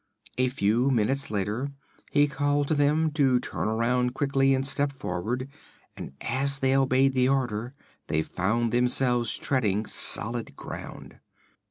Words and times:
A 0.39 0.49
few 0.49 0.89
minutes 0.89 1.29
later 1.29 1.69
he 2.09 2.27
called 2.27 2.67
to 2.69 2.73
them 2.73 3.11
to 3.11 3.39
turn 3.39 3.67
about 3.67 4.15
quickly 4.15 4.55
and 4.55 4.65
step 4.65 4.91
forward, 4.91 5.47
and 5.95 6.13
as 6.21 6.57
they 6.57 6.75
obeyed 6.75 7.13
the 7.13 7.29
order 7.29 7.75
they 8.07 8.23
found 8.23 8.71
themselves 8.71 9.37
treading 9.37 9.85
solid 9.85 10.55
ground. 10.55 11.19